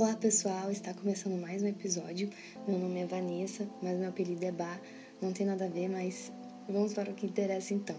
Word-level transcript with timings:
Olá 0.00 0.16
pessoal, 0.16 0.70
está 0.70 0.94
começando 0.94 1.38
mais 1.38 1.62
um 1.62 1.66
episódio. 1.66 2.30
Meu 2.66 2.78
nome 2.78 3.00
é 3.00 3.06
Vanessa, 3.06 3.68
mas 3.82 3.98
meu 3.98 4.08
apelido 4.08 4.42
é 4.46 4.50
Bar. 4.50 4.80
Não 5.20 5.30
tem 5.30 5.44
nada 5.44 5.66
a 5.66 5.68
ver, 5.68 5.90
mas 5.90 6.32
vamos 6.66 6.94
para 6.94 7.10
o 7.10 7.14
que 7.14 7.26
interessa 7.26 7.74
então. 7.74 7.96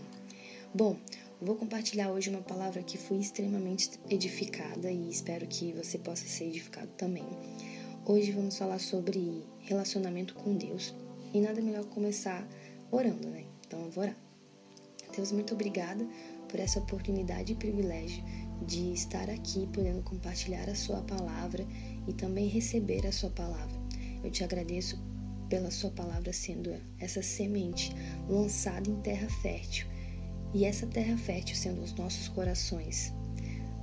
Bom, 0.73 0.98
vou 1.40 1.55
compartilhar 1.55 2.09
hoje 2.09 2.32
uma 2.32 2.41
palavra 2.41 2.82
que 2.82 2.98
foi 2.98 3.18
extremamente 3.18 4.00
edificada 4.09 4.90
e 4.90 5.12
espero 5.12 5.45
que 5.45 5.73
você 5.73 6.00
possa 6.00 6.26
ser 6.26 6.45
edificado 6.45 6.90
também. 6.98 7.27
Hoje 8.04 8.31
vamos 8.31 8.58
falar 8.58 8.80
sobre 8.80 9.44
relacionamento 9.59 10.34
com 10.34 10.58
Deus 10.58 10.95
e 11.31 11.40
nada 11.40 11.62
melhor 11.62 11.86
começar 11.86 12.44
orando, 12.90 13.30
né? 13.30 13.44
Então 13.68 13.80
eu 13.80 13.91
vou 13.91 14.05
orar. 14.05 14.18
Deus, 15.16 15.31
muito 15.31 15.54
obrigada 15.54 16.04
por 16.49 16.59
essa 16.59 16.80
oportunidade 16.80 17.54
e 17.54 17.55
privilégio 17.55 18.23
de 18.66 18.94
estar 18.94 19.30
aqui 19.30 19.68
podendo 19.74 20.02
compartilhar 20.04 20.70
a 20.70 20.76
Sua 20.76 21.02
palavra 21.02 21.66
e 22.08 22.14
também 22.14 22.48
receber 22.48 23.06
a 23.06 23.12
Sua 23.12 23.30
palavra. 23.30 23.76
Eu 24.24 24.30
te 24.30 24.44
agradeço 24.44 25.00
pela 25.50 25.72
Sua 25.72 25.92
palavra 25.92 26.32
sendo 26.32 26.74
essa 27.00 27.22
semente 27.22 27.94
lançada 28.30 28.90
em 28.90 29.02
terra 29.02 29.30
fértil 29.42 29.88
e 30.54 30.66
essa 30.66 30.86
terra 30.86 31.18
fértil 31.18 31.56
sendo 31.56 31.82
os 31.82 31.94
nossos 31.94 32.28
corações, 32.28 33.14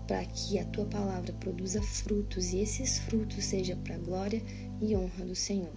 para 0.06 0.24
que 0.24 0.58
a 0.58 0.64
Tua 0.66 0.86
palavra 0.86 1.32
produza 1.34 1.82
frutos 1.82 2.52
e 2.52 2.60
esses 2.60 2.98
frutos 2.98 3.44
sejam 3.44 3.78
para 3.82 3.96
a 3.96 3.98
glória 3.98 4.42
e 4.80 4.94
honra 4.94 5.24
do 5.24 5.34
Senhor. 5.34 5.72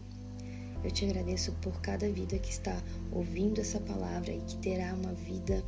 Eu 0.83 0.89
te 0.89 1.05
agradeço 1.05 1.51
por 1.61 1.79
cada 1.81 2.09
vida 2.09 2.39
que 2.39 2.49
está 2.49 2.75
ouvindo 3.11 3.61
essa 3.61 3.79
palavra 3.79 4.31
e 4.31 4.41
que 4.41 4.57
terá 4.57 4.93
uma 4.95 5.13
vida 5.13 5.63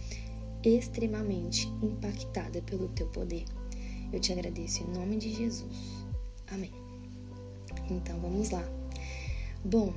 extremamente 0.70 1.68
impactada 1.82 2.62
pelo 2.62 2.88
teu 2.90 3.08
poder. 3.08 3.46
Eu 4.12 4.20
te 4.20 4.32
agradeço 4.32 4.84
em 4.84 4.88
nome 4.88 5.18
de 5.18 5.34
Jesus. 5.34 6.06
Amém. 6.52 6.72
Então 7.90 8.20
vamos 8.20 8.50
lá. 8.50 8.64
Bom, 9.64 9.94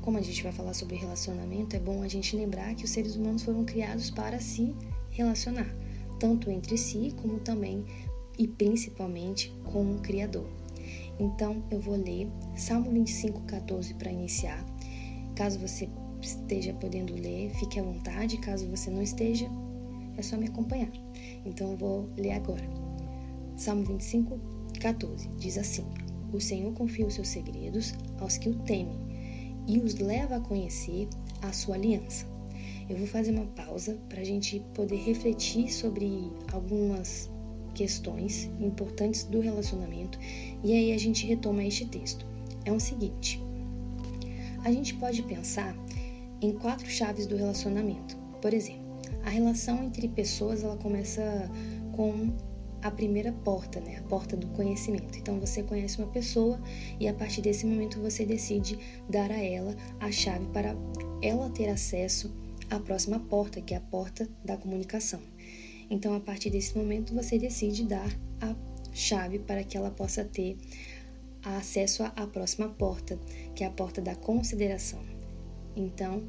como 0.00 0.18
a 0.18 0.22
gente 0.22 0.42
vai 0.42 0.52
falar 0.52 0.74
sobre 0.74 0.96
relacionamento, 0.96 1.76
é 1.76 1.80
bom 1.80 2.02
a 2.02 2.08
gente 2.08 2.36
lembrar 2.36 2.74
que 2.74 2.84
os 2.84 2.90
seres 2.90 3.16
humanos 3.16 3.42
foram 3.42 3.64
criados 3.64 4.10
para 4.10 4.38
se 4.40 4.74
relacionar, 5.10 5.68
tanto 6.18 6.50
entre 6.50 6.76
si 6.76 7.14
como 7.22 7.40
também 7.40 7.84
e 8.38 8.46
principalmente 8.46 9.52
com 9.64 9.94
o 9.94 10.00
Criador. 10.00 10.46
Então 11.18 11.62
eu 11.70 11.80
vou 11.80 11.96
ler 11.96 12.28
Salmo 12.56 12.90
25, 12.90 13.42
14 13.42 13.94
para 13.94 14.10
iniciar. 14.10 14.64
Caso 15.34 15.58
você 15.58 15.88
esteja 16.20 16.72
podendo 16.74 17.14
ler, 17.14 17.50
fique 17.54 17.78
à 17.78 17.82
vontade. 17.82 18.38
Caso 18.38 18.68
você 18.68 18.90
não 18.90 19.02
esteja, 19.02 19.48
é 20.16 20.22
só 20.22 20.36
me 20.36 20.46
acompanhar. 20.46 20.90
Então 21.44 21.72
eu 21.72 21.76
vou 21.76 22.10
ler 22.16 22.32
agora. 22.32 22.64
Salmo 23.56 23.84
25, 23.84 24.38
14 24.80 25.28
diz 25.38 25.58
assim: 25.58 25.84
O 26.32 26.40
Senhor 26.40 26.72
confia 26.72 27.06
os 27.06 27.14
seus 27.14 27.28
segredos 27.28 27.94
aos 28.18 28.36
que 28.38 28.48
o 28.48 28.54
temem 28.60 28.98
e 29.66 29.78
os 29.78 29.94
leva 29.94 30.36
a 30.36 30.40
conhecer 30.40 31.08
a 31.42 31.52
sua 31.52 31.76
aliança. 31.76 32.26
Eu 32.88 32.96
vou 32.98 33.06
fazer 33.06 33.30
uma 33.30 33.46
pausa 33.46 33.98
para 34.08 34.20
a 34.20 34.24
gente 34.24 34.60
poder 34.74 34.96
refletir 34.96 35.72
sobre 35.72 36.30
algumas 36.52 37.30
questões 37.74 38.50
importantes 38.60 39.24
do 39.24 39.40
relacionamento 39.40 40.18
e 40.62 40.72
aí 40.72 40.92
a 40.92 40.98
gente 40.98 41.26
retoma 41.26 41.64
este 41.64 41.86
texto. 41.86 42.26
É 42.64 42.72
o 42.72 42.80
seguinte: 42.80 43.42
a 44.64 44.70
gente 44.70 44.94
pode 44.94 45.22
pensar 45.22 45.74
em 46.40 46.52
quatro 46.52 46.88
chaves 46.88 47.26
do 47.26 47.36
relacionamento. 47.36 48.16
Por 48.40 48.52
exemplo, 48.52 48.83
a 49.24 49.30
relação 49.30 49.82
entre 49.82 50.08
pessoas 50.08 50.62
ela 50.62 50.76
começa 50.76 51.50
com 51.92 52.32
a 52.82 52.90
primeira 52.90 53.32
porta, 53.32 53.80
né? 53.80 53.96
A 53.96 54.02
porta 54.02 54.36
do 54.36 54.46
conhecimento. 54.48 55.18
Então 55.18 55.40
você 55.40 55.62
conhece 55.62 55.98
uma 55.98 56.08
pessoa 56.08 56.60
e 57.00 57.08
a 57.08 57.14
partir 57.14 57.40
desse 57.40 57.64
momento 57.64 57.98
você 58.00 58.26
decide 58.26 58.78
dar 59.08 59.30
a 59.30 59.42
ela 59.42 59.74
a 59.98 60.12
chave 60.12 60.46
para 60.48 60.76
ela 61.22 61.48
ter 61.48 61.70
acesso 61.70 62.30
à 62.68 62.78
próxima 62.78 63.18
porta, 63.18 63.62
que 63.62 63.72
é 63.72 63.78
a 63.78 63.80
porta 63.80 64.28
da 64.44 64.58
comunicação. 64.58 65.20
Então 65.88 66.14
a 66.14 66.20
partir 66.20 66.50
desse 66.50 66.76
momento 66.76 67.14
você 67.14 67.38
decide 67.38 67.84
dar 67.84 68.10
a 68.42 68.54
chave 68.92 69.38
para 69.38 69.64
que 69.64 69.78
ela 69.78 69.90
possa 69.90 70.22
ter 70.22 70.58
acesso 71.42 72.02
à 72.02 72.26
próxima 72.26 72.68
porta, 72.68 73.18
que 73.54 73.64
é 73.64 73.66
a 73.66 73.70
porta 73.70 74.02
da 74.02 74.14
consideração. 74.14 75.00
Então, 75.76 76.22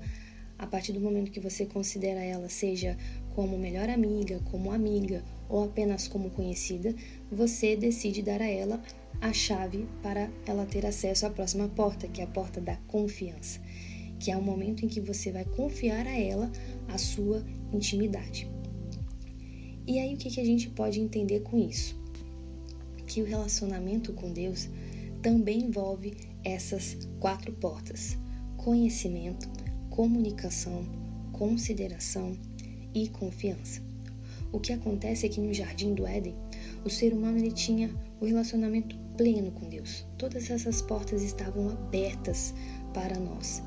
a 0.57 0.65
partir 0.65 0.93
do 0.93 0.99
momento 0.99 1.31
que 1.31 1.39
você 1.39 1.65
considera 1.65 2.23
ela, 2.23 2.49
seja 2.49 2.97
como 3.33 3.57
melhor 3.57 3.89
amiga, 3.89 4.39
como 4.51 4.71
amiga 4.71 5.23
ou 5.49 5.65
apenas 5.65 6.07
como 6.07 6.29
conhecida, 6.29 6.95
você 7.31 7.75
decide 7.75 8.21
dar 8.21 8.41
a 8.41 8.47
ela 8.47 8.81
a 9.21 9.33
chave 9.33 9.87
para 10.01 10.29
ela 10.45 10.65
ter 10.65 10.85
acesso 10.85 11.25
à 11.25 11.29
próxima 11.29 11.67
porta, 11.67 12.07
que 12.07 12.21
é 12.21 12.23
a 12.23 12.27
porta 12.27 12.59
da 12.61 12.75
confiança, 12.87 13.59
que 14.19 14.31
é 14.31 14.37
o 14.37 14.41
momento 14.41 14.85
em 14.85 14.87
que 14.87 14.99
você 14.99 15.31
vai 15.31 15.45
confiar 15.45 16.07
a 16.07 16.17
ela 16.17 16.51
a 16.87 16.97
sua 16.97 17.43
intimidade. 17.73 18.49
E 19.87 19.99
aí 19.99 20.15
o 20.15 20.17
que, 20.17 20.39
a 20.39 20.45
gente 20.45 20.69
pode 20.69 20.99
entender 20.99 21.41
com 21.41 21.57
isso? 21.57 21.95
Que 23.05 23.21
o 23.21 23.25
relacionamento 23.25 24.13
com 24.13 24.31
Deus 24.31 24.67
também 25.21 25.63
envolve 25.65 26.15
essas 26.43 26.97
quatro 27.19 27.51
portas: 27.53 28.17
conhecimento, 28.57 29.47
comunicação, 29.95 30.85
consideração 31.31 32.37
e 32.93 33.07
confiança. 33.07 33.81
O 34.51 34.59
que 34.59 34.73
acontece 34.73 35.25
é 35.25 35.29
que 35.29 35.39
no 35.39 35.53
jardim 35.53 35.93
do 35.93 36.05
Éden, 36.05 36.35
o 36.83 36.89
ser 36.89 37.13
humano 37.13 37.37
ele 37.37 37.51
tinha 37.51 37.89
o 38.19 38.25
relacionamento 38.25 38.97
pleno 39.17 39.51
com 39.51 39.69
Deus. 39.69 40.05
Todas 40.17 40.49
essas 40.49 40.81
portas 40.81 41.23
estavam 41.23 41.69
abertas 41.69 42.53
para 42.93 43.17
nós. 43.17 43.63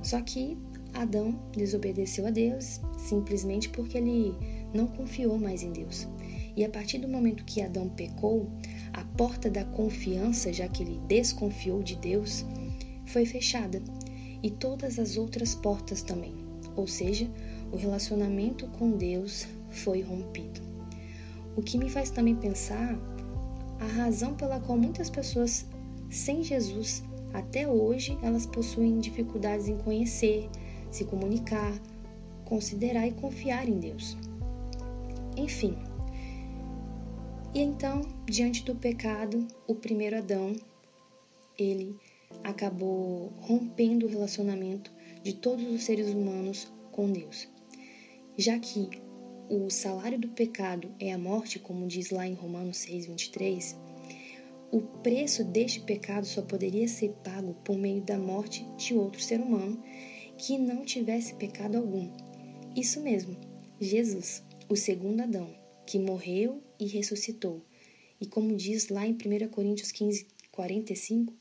Só 0.00 0.20
que 0.20 0.56
Adão 0.92 1.36
desobedeceu 1.52 2.26
a 2.26 2.30
Deus 2.30 2.80
simplesmente 2.96 3.68
porque 3.68 3.98
ele 3.98 4.32
não 4.72 4.86
confiou 4.86 5.38
mais 5.38 5.64
em 5.64 5.72
Deus. 5.72 6.06
E 6.56 6.64
a 6.64 6.68
partir 6.68 6.98
do 6.98 7.08
momento 7.08 7.44
que 7.44 7.60
Adão 7.60 7.88
pecou, 7.88 8.48
a 8.92 9.04
porta 9.16 9.50
da 9.50 9.64
confiança, 9.64 10.52
já 10.52 10.68
que 10.68 10.84
ele 10.84 11.00
desconfiou 11.08 11.82
de 11.82 11.96
Deus, 11.96 12.44
foi 13.06 13.26
fechada 13.26 13.82
e 14.44 14.50
todas 14.50 14.98
as 14.98 15.16
outras 15.16 15.54
portas 15.54 16.02
também. 16.02 16.34
Ou 16.76 16.86
seja, 16.86 17.26
o 17.72 17.76
relacionamento 17.76 18.66
com 18.78 18.90
Deus 18.90 19.48
foi 19.70 20.02
rompido. 20.02 20.60
O 21.56 21.62
que 21.62 21.78
me 21.78 21.88
faz 21.88 22.10
também 22.10 22.36
pensar 22.36 22.94
a 23.80 23.86
razão 23.86 24.34
pela 24.34 24.60
qual 24.60 24.76
muitas 24.76 25.08
pessoas 25.08 25.66
sem 26.10 26.44
Jesus 26.44 27.02
até 27.32 27.66
hoje 27.66 28.18
elas 28.22 28.44
possuem 28.44 28.98
dificuldades 28.98 29.66
em 29.66 29.78
conhecer, 29.78 30.46
se 30.90 31.06
comunicar, 31.06 31.72
considerar 32.44 33.06
e 33.06 33.12
confiar 33.12 33.66
em 33.66 33.78
Deus. 33.78 34.14
Enfim. 35.38 35.74
E 37.54 37.60
então, 37.60 38.02
diante 38.26 38.62
do 38.62 38.74
pecado, 38.74 39.46
o 39.66 39.74
primeiro 39.74 40.18
Adão, 40.18 40.54
ele 41.58 41.96
acabou 42.42 43.32
rompendo 43.40 44.06
o 44.06 44.08
relacionamento 44.08 44.92
de 45.22 45.34
todos 45.34 45.64
os 45.66 45.84
seres 45.84 46.08
humanos 46.08 46.72
com 46.90 47.10
Deus. 47.10 47.48
Já 48.36 48.58
que 48.58 48.88
o 49.48 49.70
salário 49.70 50.18
do 50.18 50.28
pecado 50.28 50.94
é 50.98 51.12
a 51.12 51.18
morte, 51.18 51.58
como 51.58 51.86
diz 51.86 52.10
lá 52.10 52.26
em 52.26 52.34
Romanos 52.34 52.78
6:23, 52.78 53.76
o 54.72 54.80
preço 54.80 55.44
deste 55.44 55.80
pecado 55.80 56.26
só 56.26 56.42
poderia 56.42 56.88
ser 56.88 57.10
pago 57.22 57.54
por 57.64 57.78
meio 57.78 58.02
da 58.02 58.18
morte 58.18 58.66
de 58.76 58.94
outro 58.94 59.20
ser 59.20 59.40
humano 59.40 59.80
que 60.36 60.58
não 60.58 60.84
tivesse 60.84 61.34
pecado 61.34 61.76
algum. 61.76 62.10
Isso 62.74 63.00
mesmo, 63.00 63.36
Jesus, 63.80 64.42
o 64.68 64.74
segundo 64.74 65.20
Adão, 65.20 65.54
que 65.86 65.98
morreu 65.98 66.62
e 66.80 66.86
ressuscitou. 66.86 67.62
E 68.20 68.26
como 68.26 68.56
diz 68.56 68.88
lá 68.88 69.06
em 69.06 69.12
1 69.12 69.48
Coríntios 69.48 69.92
15, 69.92 70.26
45, 70.50 71.32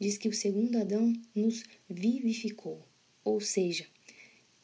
diz 0.00 0.16
que 0.16 0.28
o 0.28 0.32
segundo 0.32 0.78
Adão 0.78 1.12
nos 1.34 1.62
vivificou, 1.88 2.80
ou 3.22 3.38
seja, 3.38 3.84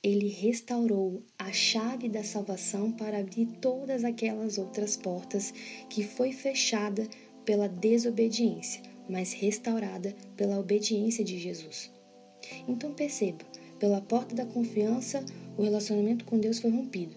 ele 0.03 0.29
restaurou 0.29 1.23
a 1.39 1.53
chave 1.53 2.09
da 2.09 2.25
salvação 2.25 2.91
para 2.91 3.19
abrir 3.19 3.47
todas 3.61 4.03
aquelas 4.03 4.57
outras 4.57 4.97
portas 4.97 5.53
que 5.91 6.03
foi 6.03 6.33
fechada 6.33 7.07
pela 7.45 7.69
desobediência, 7.69 8.83
mas 9.11 9.35
restaurada 9.35 10.17
pela 10.37 10.59
obediência 10.59 11.23
de 11.23 11.39
Jesus. 11.39 11.91
Então 12.67 12.95
perceba, 12.95 13.45
pela 13.79 14.01
porta 14.01 14.35
da 14.35 14.47
confiança, 14.47 15.23
o 15.59 15.63
relacionamento 15.63 16.25
com 16.25 16.39
Deus 16.39 16.61
foi 16.61 16.71
rompido, 16.71 17.17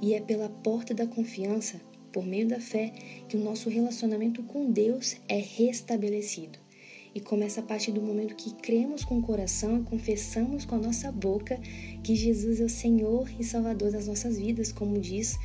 e 0.00 0.14
é 0.14 0.20
pela 0.20 0.48
porta 0.48 0.94
da 0.94 1.06
confiança, 1.06 1.80
por 2.12 2.24
meio 2.24 2.46
da 2.46 2.60
fé, 2.60 2.92
que 3.28 3.36
o 3.36 3.40
nosso 3.40 3.68
relacionamento 3.68 4.42
com 4.44 4.70
Deus 4.70 5.16
é 5.28 5.38
restabelecido 5.38 6.65
e 7.16 7.20
começa 7.20 7.60
a 7.60 7.62
partir 7.62 7.92
do 7.92 8.02
momento 8.02 8.34
que 8.34 8.52
cremos 8.52 9.02
com 9.02 9.18
o 9.18 9.22
coração 9.22 9.78
e 9.78 9.84
confessamos 9.84 10.66
com 10.66 10.74
a 10.74 10.78
nossa 10.78 11.10
boca 11.10 11.58
que 12.04 12.14
Jesus 12.14 12.60
é 12.60 12.64
o 12.64 12.68
Senhor 12.68 13.26
e 13.40 13.42
Salvador 13.42 13.90
das 13.90 14.06
nossas 14.06 14.36
vidas, 14.36 14.70
como 14.70 15.00
diz 15.00 15.38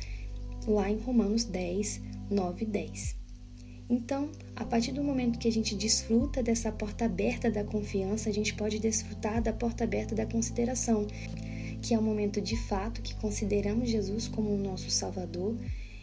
lá 0.66 0.90
em 0.90 0.98
Romanos 0.98 1.44
10, 1.44 2.02
9 2.30 2.64
e 2.64 2.66
10. 2.66 3.16
Então, 3.88 4.30
a 4.54 4.66
partir 4.66 4.92
do 4.92 5.02
momento 5.02 5.38
que 5.38 5.48
a 5.48 5.52
gente 5.52 5.74
desfruta 5.74 6.42
dessa 6.42 6.70
porta 6.70 7.06
aberta 7.06 7.50
da 7.50 7.64
confiança, 7.64 8.28
a 8.28 8.32
gente 8.34 8.52
pode 8.52 8.78
desfrutar 8.78 9.40
da 9.40 9.52
porta 9.54 9.84
aberta 9.84 10.14
da 10.14 10.26
consideração, 10.26 11.06
que 11.80 11.94
é 11.94 11.98
o 11.98 12.02
momento 12.02 12.38
de 12.38 12.56
fato 12.68 13.00
que 13.00 13.16
consideramos 13.16 13.88
Jesus 13.88 14.28
como 14.28 14.50
o 14.50 14.58
nosso 14.58 14.90
Salvador 14.90 15.56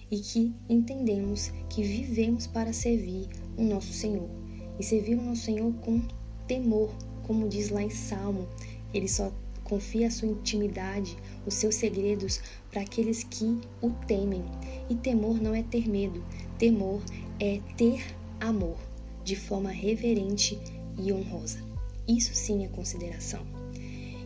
e 0.09 0.17
que 0.17 0.51
entendemos 0.67 1.51
que 1.69 1.83
vivemos 1.83 2.47
para 2.47 2.73
servir 2.73 3.29
o 3.55 3.61
nosso 3.61 3.93
Senhor. 3.93 4.38
E 4.79 4.83
servir 4.83 5.15
o 5.15 5.21
nosso 5.21 5.41
Senhor 5.43 5.73
com 5.81 6.01
temor, 6.47 6.89
como 7.23 7.47
diz 7.47 7.69
lá 7.69 7.83
em 7.83 7.89
Salmo, 7.89 8.47
ele 8.93 9.07
só 9.07 9.31
confia 9.63 10.07
a 10.07 10.11
sua 10.11 10.27
intimidade, 10.27 11.15
os 11.45 11.53
seus 11.53 11.75
segredos 11.75 12.41
para 12.71 12.81
aqueles 12.81 13.23
que 13.23 13.59
o 13.81 13.91
temem. 14.07 14.43
E 14.89 14.95
temor 14.95 15.39
não 15.39 15.53
é 15.53 15.61
ter 15.61 15.87
medo, 15.87 16.23
temor 16.57 17.01
é 17.39 17.59
ter 17.77 18.03
amor 18.39 18.77
de 19.23 19.35
forma 19.35 19.69
reverente 19.69 20.57
e 20.97 21.13
honrosa. 21.13 21.59
Isso 22.07 22.33
sim 22.33 22.65
é 22.65 22.67
consideração. 22.67 23.45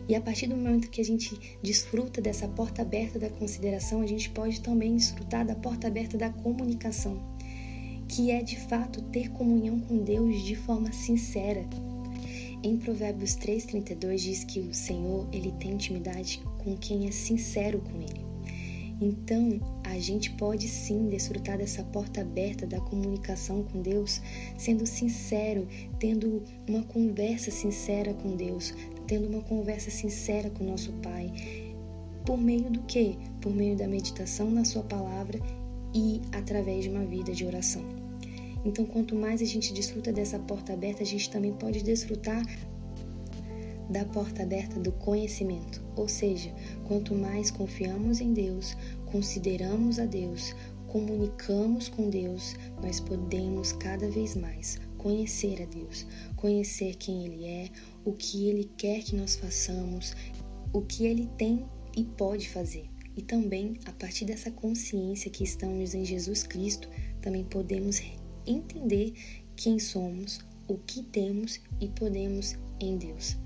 E 0.08 0.14
a 0.14 0.20
partir 0.20 0.46
do 0.46 0.56
momento 0.56 0.90
que 0.90 1.00
a 1.00 1.04
gente 1.04 1.58
desfruta 1.62 2.20
dessa 2.20 2.46
porta 2.48 2.82
aberta 2.82 3.18
da 3.18 3.30
consideração, 3.30 4.02
a 4.02 4.06
gente 4.06 4.28
pode 4.30 4.60
também 4.60 4.96
desfrutar 4.96 5.46
da 5.46 5.54
porta 5.54 5.86
aberta 5.86 6.18
da 6.18 6.30
comunicação, 6.30 7.18
que 8.08 8.30
é 8.30 8.42
de 8.42 8.58
fato 8.58 9.02
ter 9.02 9.30
comunhão 9.30 9.78
com 9.80 9.98
Deus 9.98 10.42
de 10.42 10.54
forma 10.54 10.92
sincera. 10.92 11.64
Em 12.62 12.76
Provérbios 12.76 13.36
3:32 13.36 14.22
diz 14.22 14.44
que 14.44 14.60
o 14.60 14.72
Senhor, 14.72 15.28
ele 15.32 15.52
tem 15.52 15.72
intimidade 15.72 16.42
com 16.62 16.76
quem 16.76 17.06
é 17.06 17.10
sincero 17.10 17.80
com 17.80 18.00
ele. 18.00 18.24
Então, 19.00 19.60
a 19.84 19.98
gente 19.98 20.30
pode 20.30 20.68
sim 20.68 21.08
desfrutar 21.08 21.58
dessa 21.58 21.82
porta 21.82 22.20
aberta 22.22 22.66
da 22.66 22.80
comunicação 22.80 23.64
com 23.64 23.82
Deus, 23.82 24.22
sendo 24.56 24.86
sincero, 24.86 25.68
tendo 25.98 26.42
uma 26.68 26.82
conversa 26.84 27.50
sincera 27.50 28.14
com 28.14 28.34
Deus, 28.34 28.72
tendo 29.06 29.28
uma 29.28 29.42
conversa 29.42 29.90
sincera 29.90 30.48
com 30.48 30.64
nosso 30.64 30.92
Pai. 30.94 31.30
Por 32.24 32.38
meio 32.38 32.70
do 32.70 32.80
que? 32.84 33.18
Por 33.42 33.54
meio 33.54 33.76
da 33.76 33.86
meditação 33.86 34.50
na 34.50 34.64
Sua 34.64 34.82
palavra 34.82 35.38
e 35.94 36.20
através 36.32 36.84
de 36.84 36.90
uma 36.90 37.04
vida 37.04 37.32
de 37.32 37.46
oração. 37.46 37.84
Então, 38.64 38.84
quanto 38.84 39.14
mais 39.14 39.42
a 39.42 39.44
gente 39.44 39.72
desfruta 39.72 40.12
dessa 40.12 40.38
porta 40.38 40.72
aberta, 40.72 41.02
a 41.02 41.06
gente 41.06 41.30
também 41.30 41.52
pode 41.52 41.82
desfrutar 41.82 42.42
da 43.90 44.04
porta 44.06 44.42
aberta 44.42 44.80
do 44.80 44.90
conhecimento. 44.92 45.82
Ou 45.96 46.08
seja, 46.08 46.52
quanto 46.86 47.14
mais 47.14 47.50
confiamos 47.50 48.20
em 48.20 48.32
Deus, 48.32 48.76
consideramos 49.06 49.98
a 49.98 50.06
Deus, 50.06 50.54
comunicamos 50.88 51.88
com 51.88 52.08
Deus, 52.08 52.54
nós 52.82 53.00
podemos 53.00 53.72
cada 53.72 54.08
vez 54.10 54.34
mais 54.34 54.80
conhecer 54.96 55.62
a 55.62 55.66
Deus, 55.66 56.06
conhecer 56.34 56.94
quem 56.94 57.26
Ele 57.26 57.44
é, 57.44 57.68
o 58.04 58.12
que 58.12 58.48
Ele 58.48 58.70
quer 58.76 59.02
que 59.02 59.14
nós 59.14 59.36
façamos, 59.36 60.16
o 60.72 60.80
que 60.80 61.04
Ele 61.04 61.28
tem 61.36 61.66
e 61.94 62.04
pode 62.04 62.48
fazer. 62.48 62.93
E 63.16 63.22
também, 63.22 63.78
a 63.84 63.92
partir 63.92 64.24
dessa 64.24 64.50
consciência 64.50 65.30
que 65.30 65.44
estamos 65.44 65.94
em 65.94 66.04
Jesus 66.04 66.42
Cristo, 66.42 66.88
também 67.20 67.44
podemos 67.44 68.00
entender 68.46 69.12
quem 69.56 69.78
somos, 69.78 70.40
o 70.66 70.76
que 70.78 71.02
temos 71.02 71.60
e 71.80 71.88
podemos 71.88 72.56
em 72.80 72.96
Deus. 72.96 73.36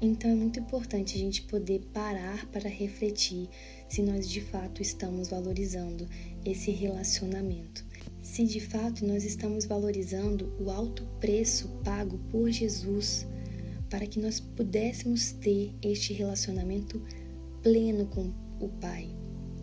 Então 0.00 0.30
é 0.30 0.34
muito 0.34 0.60
importante 0.60 1.16
a 1.16 1.18
gente 1.18 1.42
poder 1.42 1.80
parar 1.92 2.46
para 2.46 2.68
refletir 2.68 3.48
se 3.88 4.02
nós 4.02 4.28
de 4.28 4.40
fato 4.40 4.82
estamos 4.82 5.28
valorizando 5.28 6.06
esse 6.44 6.70
relacionamento. 6.70 7.84
Se 8.20 8.44
de 8.44 8.60
fato 8.60 9.06
nós 9.06 9.24
estamos 9.24 9.64
valorizando 9.64 10.52
o 10.60 10.70
alto 10.70 11.06
preço 11.20 11.68
pago 11.84 12.18
por 12.30 12.50
Jesus 12.50 13.26
para 13.88 14.06
que 14.06 14.18
nós 14.18 14.40
pudéssemos 14.40 15.32
ter 15.32 15.72
este 15.82 16.12
relacionamento 16.12 17.02
pleno 17.62 18.06
com 18.06 18.32
o 18.64 18.68
Pai, 18.80 19.08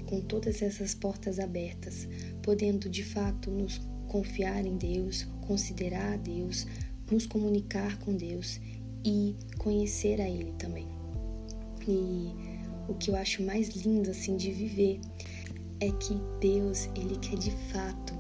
com 0.06 0.21
todas 0.21 0.62
essas 0.62 0.94
portas 0.94 1.39
abertas, 1.39 2.07
podendo 2.42 2.89
de 2.89 3.03
fato 3.03 3.50
nos 3.50 3.80
confiar 4.07 4.65
em 4.65 4.77
Deus, 4.77 5.27
considerar 5.42 6.13
a 6.13 6.18
Deus, 6.18 6.68
nos 7.09 7.25
comunicar 7.25 7.98
com 8.00 8.15
Deus 8.15 8.59
e 9.06 9.36
conhecer 9.57 10.19
a 10.21 10.30
Ele 10.30 10.53
também. 10.53 10.88
E 11.88 12.33
o 12.88 12.94
que 12.94 13.09
eu 13.09 13.15
acho 13.15 13.42
mais 13.44 13.69
lindo 13.69 14.09
assim 14.09 14.36
de 14.36 14.51
viver 14.51 15.00
é 15.80 15.89
que 15.92 16.13
Deus, 16.39 16.89
ele 16.95 17.18
quer 17.18 17.38
de 17.38 17.51
fato 17.71 18.13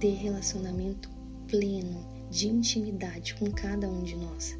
ter 0.00 0.14
relacionamento 0.14 1.08
pleno, 1.46 2.04
de 2.30 2.48
intimidade 2.48 3.34
com 3.36 3.50
cada 3.52 3.88
um 3.88 4.02
de 4.02 4.16
nós. 4.16 4.58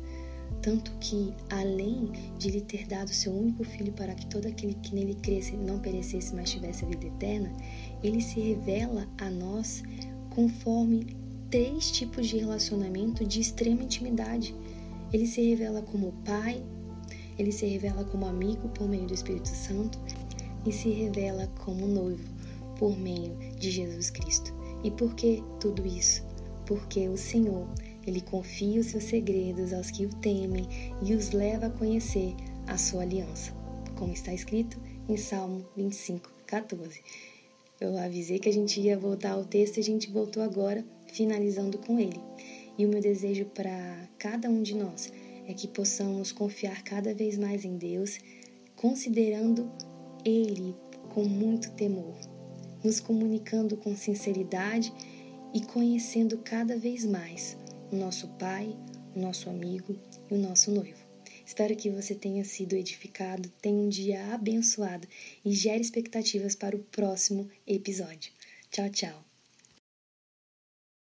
Tanto 0.64 0.92
que, 0.98 1.34
além 1.50 2.10
de 2.38 2.50
lhe 2.50 2.62
ter 2.62 2.86
dado 2.86 3.10
seu 3.10 3.30
único 3.30 3.62
filho 3.64 3.92
para 3.92 4.14
que 4.14 4.24
todo 4.24 4.46
aquele 4.46 4.72
que 4.72 4.94
nele 4.94 5.14
cresce 5.14 5.54
não 5.58 5.78
perecesse, 5.78 6.34
mas 6.34 6.50
tivesse 6.50 6.86
a 6.86 6.88
vida 6.88 7.06
eterna, 7.06 7.52
ele 8.02 8.22
se 8.22 8.40
revela 8.40 9.06
a 9.18 9.28
nós 9.28 9.82
conforme 10.30 11.14
três 11.50 11.90
tipos 11.90 12.26
de 12.26 12.38
relacionamento 12.38 13.26
de 13.26 13.42
extrema 13.42 13.82
intimidade. 13.82 14.56
Ele 15.12 15.26
se 15.26 15.42
revela 15.42 15.82
como 15.82 16.12
pai, 16.24 16.64
ele 17.38 17.52
se 17.52 17.66
revela 17.66 18.02
como 18.02 18.24
amigo 18.24 18.66
por 18.70 18.88
meio 18.88 19.06
do 19.06 19.12
Espírito 19.12 19.50
Santo 19.50 20.00
e 20.64 20.72
se 20.72 20.88
revela 20.88 21.46
como 21.58 21.86
noivo 21.86 22.24
por 22.78 22.98
meio 22.98 23.36
de 23.58 23.70
Jesus 23.70 24.08
Cristo. 24.08 24.54
E 24.82 24.90
por 24.90 25.14
que 25.14 25.44
tudo 25.60 25.86
isso? 25.86 26.24
Porque 26.64 27.06
o 27.06 27.18
Senhor, 27.18 27.68
ele 28.06 28.20
confia 28.20 28.80
os 28.80 28.86
seus 28.86 29.04
segredos 29.04 29.72
aos 29.72 29.90
que 29.90 30.06
o 30.06 30.10
temem 30.16 30.66
e 31.02 31.14
os 31.14 31.30
leva 31.30 31.66
a 31.66 31.70
conhecer 31.70 32.34
a 32.66 32.76
sua 32.76 33.02
aliança, 33.02 33.52
como 33.96 34.12
está 34.12 34.32
escrito 34.32 34.80
em 35.08 35.16
Salmo 35.16 35.64
25, 35.76 36.30
14. 36.46 37.00
Eu 37.80 37.98
avisei 37.98 38.38
que 38.38 38.48
a 38.48 38.52
gente 38.52 38.80
ia 38.80 38.98
voltar 38.98 39.32
ao 39.32 39.44
texto 39.44 39.76
e 39.76 39.80
a 39.80 39.84
gente 39.84 40.10
voltou 40.10 40.42
agora, 40.42 40.84
finalizando 41.12 41.78
com 41.78 41.98
ele. 41.98 42.20
E 42.78 42.86
o 42.86 42.88
meu 42.88 43.00
desejo 43.00 43.44
para 43.46 44.08
cada 44.18 44.48
um 44.48 44.62
de 44.62 44.74
nós 44.74 45.12
é 45.46 45.52
que 45.52 45.68
possamos 45.68 46.32
confiar 46.32 46.82
cada 46.82 47.14
vez 47.14 47.36
mais 47.36 47.64
em 47.64 47.76
Deus, 47.76 48.18
considerando 48.76 49.70
Ele 50.24 50.74
com 51.10 51.24
muito 51.24 51.70
temor, 51.72 52.16
nos 52.82 52.98
comunicando 53.00 53.76
com 53.76 53.94
sinceridade 53.94 54.92
e 55.52 55.60
conhecendo 55.60 56.38
cada 56.38 56.76
vez 56.76 57.04
mais 57.04 57.56
o 57.94 57.96
nosso 57.96 58.28
Pai, 58.38 58.76
o 59.14 59.20
nosso 59.20 59.48
amigo 59.48 59.96
e 60.30 60.34
o 60.34 60.38
nosso 60.38 60.70
noivo. 60.70 61.04
Espero 61.46 61.76
que 61.76 61.90
você 61.90 62.14
tenha 62.14 62.44
sido 62.44 62.74
edificado, 62.74 63.48
tenha 63.62 63.76
um 63.76 63.88
dia 63.88 64.34
abençoado 64.34 65.06
e 65.44 65.52
gere 65.52 65.80
expectativas 65.80 66.54
para 66.54 66.76
o 66.76 66.80
próximo 66.80 67.48
episódio. 67.66 68.32
Tchau, 68.70 68.88
tchau! 68.90 69.33